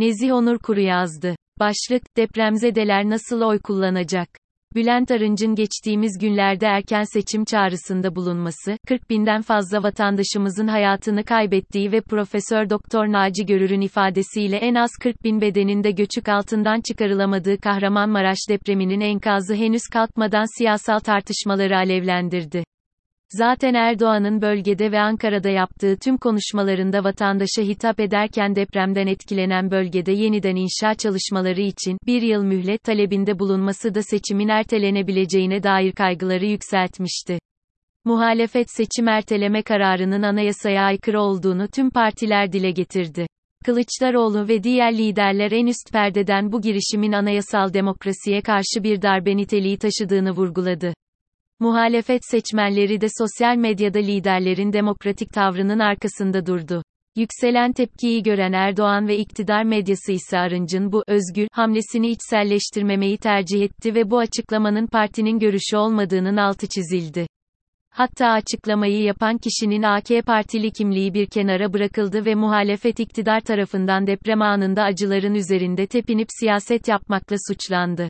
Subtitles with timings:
[0.00, 1.36] Nezih Onur Kuru yazdı.
[1.58, 4.28] Başlık, depremzedeler nasıl oy kullanacak?
[4.74, 12.00] Bülent Arınç'ın geçtiğimiz günlerde erken seçim çağrısında bulunması, 40 binden fazla vatandaşımızın hayatını kaybettiği ve
[12.00, 19.00] Profesör Doktor Naci Görür'ün ifadesiyle en az 40 bin bedeninde göçük altından çıkarılamadığı Kahramanmaraş depreminin
[19.00, 22.64] enkazı henüz kalkmadan siyasal tartışmaları alevlendirdi.
[23.32, 30.56] Zaten Erdoğan'ın bölgede ve Ankara'da yaptığı tüm konuşmalarında vatandaşa hitap ederken depremden etkilenen bölgede yeniden
[30.56, 37.38] inşa çalışmaları için bir yıl mühlet talebinde bulunması da seçimin ertelenebileceğine dair kaygıları yükseltmişti.
[38.04, 43.26] Muhalefet seçim erteleme kararının anayasaya aykırı olduğunu tüm partiler dile getirdi.
[43.64, 49.78] Kılıçdaroğlu ve diğer liderler en üst perdeden bu girişimin anayasal demokrasiye karşı bir darbe niteliği
[49.78, 50.94] taşıdığını vurguladı.
[51.60, 56.82] Muhalefet seçmenleri de sosyal medyada liderlerin demokratik tavrının arkasında durdu.
[57.16, 63.94] Yükselen tepkiyi gören Erdoğan ve iktidar medyası ise Arınç'ın bu özgür hamlesini içselleştirmemeyi tercih etti
[63.94, 67.26] ve bu açıklamanın partinin görüşü olmadığının altı çizildi.
[67.90, 74.42] Hatta açıklamayı yapan kişinin AK Partili kimliği bir kenara bırakıldı ve muhalefet iktidar tarafından deprem
[74.42, 78.08] anında acıların üzerinde tepinip siyaset yapmakla suçlandı.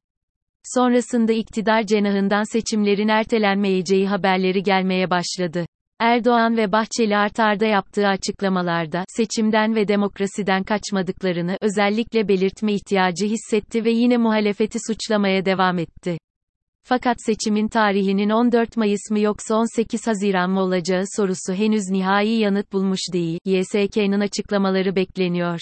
[0.65, 5.67] Sonrasında iktidar cenahından seçimlerin ertelenmeyeceği haberleri gelmeye başladı.
[5.99, 13.85] Erdoğan ve Bahçeli art arda yaptığı açıklamalarda, seçimden ve demokrasiden kaçmadıklarını özellikle belirtme ihtiyacı hissetti
[13.85, 16.19] ve yine muhalefeti suçlamaya devam etti.
[16.83, 22.73] Fakat seçimin tarihinin 14 Mayıs mı yoksa 18 Haziran mı olacağı sorusu henüz nihai yanıt
[22.73, 25.61] bulmuş değil, YSK'nın açıklamaları bekleniyor.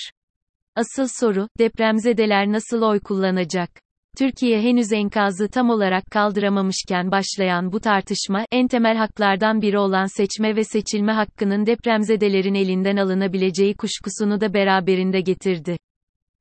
[0.77, 3.71] Asıl soru, depremzedeler nasıl oy kullanacak?
[4.19, 10.57] Türkiye henüz enkazı tam olarak kaldıramamışken başlayan bu tartışma, en temel haklardan biri olan seçme
[10.57, 15.77] ve seçilme hakkının depremzedelerin elinden alınabileceği kuşkusunu da beraberinde getirdi.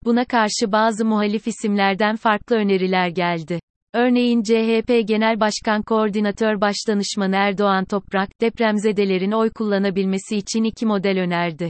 [0.05, 3.59] Buna karşı bazı muhalif isimlerden farklı öneriler geldi.
[3.93, 11.69] Örneğin CHP Genel Başkan Koordinatör Başdanışmanı Erdoğan Toprak, depremzedelerin oy kullanabilmesi için iki model önerdi.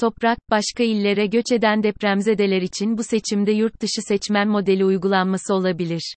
[0.00, 6.14] Toprak, başka illere göç eden depremzedeler için bu seçimde yurt dışı seçmen modeli uygulanması olabilir.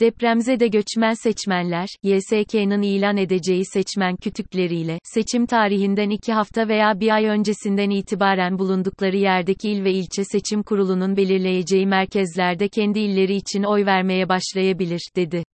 [0.00, 7.24] Depremzede göçmen seçmenler, YSK'nın ilan edeceği seçmen kütükleriyle, seçim tarihinden iki hafta veya bir ay
[7.24, 13.86] öncesinden itibaren bulundukları yerdeki il ve ilçe seçim kurulunun belirleyeceği merkezlerde kendi illeri için oy
[13.86, 15.44] vermeye başlayabilir, dedi.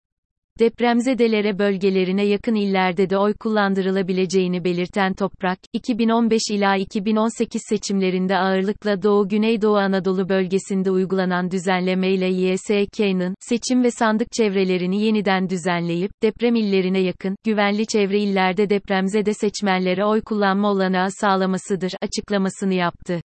[0.61, 9.27] Depremzedelere bölgelerine yakın illerde de oy kullandırılabileceğini belirten Toprak, 2015 ila 2018 seçimlerinde ağırlıkla Doğu
[9.27, 17.35] Güneydoğu Anadolu bölgesinde uygulanan düzenlemeyle YSK'nın, seçim ve sandık çevrelerini yeniden düzenleyip, deprem illerine yakın,
[17.45, 23.21] güvenli çevre illerde depremzede seçmenlere oy kullanma olanağı sağlamasıdır, açıklamasını yaptı.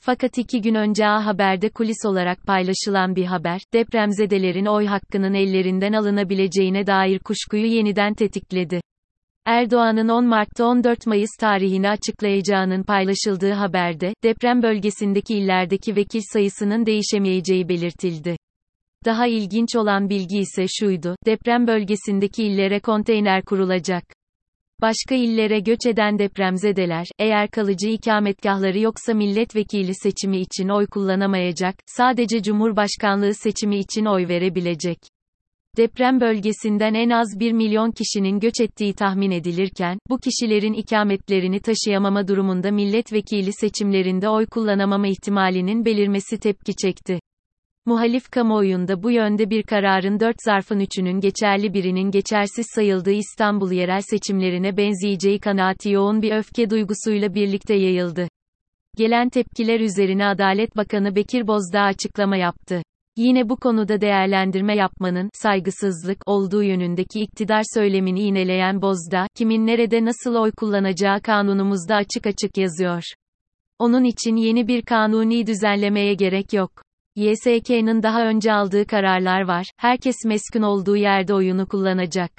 [0.00, 5.92] Fakat iki gün önce A Haber'de kulis olarak paylaşılan bir haber, depremzedelerin oy hakkının ellerinden
[5.92, 8.80] alınabileceğine dair kuşkuyu yeniden tetikledi.
[9.46, 17.68] Erdoğan'ın 10 Mart'ta 14 Mayıs tarihini açıklayacağının paylaşıldığı haberde, deprem bölgesindeki illerdeki vekil sayısının değişemeyeceği
[17.68, 18.36] belirtildi.
[19.04, 24.04] Daha ilginç olan bilgi ise şuydu, deprem bölgesindeki illere konteyner kurulacak.
[24.84, 32.42] Başka illere göç eden depremzedeler, eğer kalıcı ikametgahları yoksa milletvekili seçimi için oy kullanamayacak, sadece
[32.42, 34.98] Cumhurbaşkanlığı seçimi için oy verebilecek.
[35.76, 42.28] Deprem bölgesinden en az 1 milyon kişinin göç ettiği tahmin edilirken, bu kişilerin ikametlerini taşıyamama
[42.28, 47.20] durumunda milletvekili seçimlerinde oy kullanamama ihtimalinin belirmesi tepki çekti.
[47.86, 54.00] Muhalif kamuoyunda bu yönde bir kararın dört zarfın üçünün geçerli birinin geçersiz sayıldığı İstanbul yerel
[54.00, 58.28] seçimlerine benzeyeceği kanaati yoğun bir öfke duygusuyla birlikte yayıldı.
[58.96, 62.82] Gelen tepkiler üzerine Adalet Bakanı Bekir Bozdağ açıklama yaptı.
[63.16, 70.34] Yine bu konuda değerlendirme yapmanın saygısızlık olduğu yönündeki iktidar söylemini iğneleyen Bozdağ, kimin nerede nasıl
[70.34, 73.02] oy kullanacağı kanunumuzda açık açık yazıyor.
[73.78, 76.84] Onun için yeni bir kanuni düzenlemeye gerek yok.
[77.16, 82.30] YSK'nın daha önce aldığı kararlar var, herkes meskun olduğu yerde oyunu kullanacak.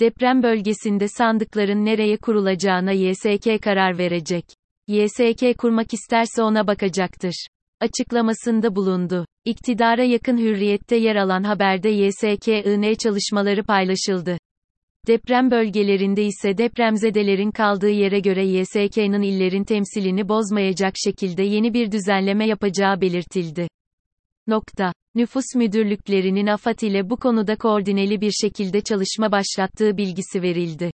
[0.00, 4.44] Deprem bölgesinde sandıkların nereye kurulacağına YSK karar verecek.
[4.88, 7.46] YSK kurmak isterse ona bakacaktır.
[7.80, 9.26] Açıklamasında bulundu.
[9.44, 14.38] İktidara yakın hürriyette yer alan haberde YSK'ın çalışmaları paylaşıldı.
[15.06, 22.46] Deprem bölgelerinde ise depremzedelerin kaldığı yere göre YSK'nın illerin temsilini bozmayacak şekilde yeni bir düzenleme
[22.46, 23.68] yapacağı belirtildi.
[24.46, 24.92] Nokta.
[25.14, 30.90] Nüfus müdürlüklerinin AFAD ile bu konuda koordineli bir şekilde çalışma başlattığı bilgisi verildi.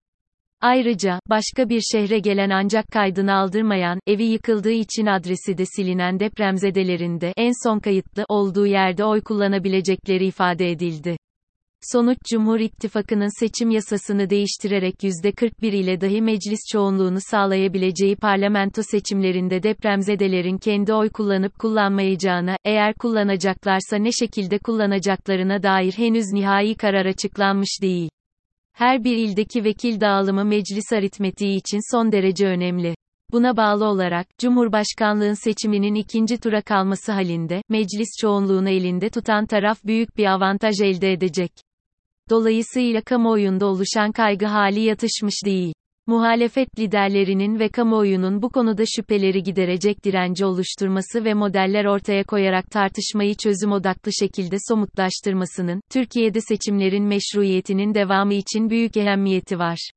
[0.60, 7.20] Ayrıca, başka bir şehre gelen ancak kaydını aldırmayan, evi yıkıldığı için adresi de silinen depremzedelerin
[7.20, 11.17] de en son kayıtlı olduğu yerde oy kullanabilecekleri ifade edildi.
[11.82, 20.58] Sonuç Cumhur İttifakı'nın seçim yasasını değiştirerek %41 ile dahi meclis çoğunluğunu sağlayabileceği parlamento seçimlerinde depremzedelerin
[20.58, 28.10] kendi oy kullanıp kullanmayacağına, eğer kullanacaklarsa ne şekilde kullanacaklarına dair henüz nihai karar açıklanmış değil.
[28.72, 32.94] Her bir ildeki vekil dağılımı meclis aritmetiği için son derece önemli.
[33.32, 40.16] Buna bağlı olarak, Cumhurbaşkanlığın seçiminin ikinci tura kalması halinde, meclis çoğunluğunu elinde tutan taraf büyük
[40.16, 41.67] bir avantaj elde edecek.
[42.30, 45.74] Dolayısıyla kamuoyunda oluşan kaygı hali yatışmış değil.
[46.06, 53.34] Muhalefet liderlerinin ve kamuoyunun bu konuda şüpheleri giderecek direnci oluşturması ve modeller ortaya koyarak tartışmayı
[53.34, 59.90] çözüm odaklı şekilde somutlaştırmasının, Türkiye'de seçimlerin meşruiyetinin devamı için büyük ehemmiyeti var.